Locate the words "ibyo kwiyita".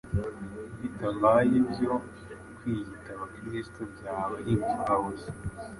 1.61-3.09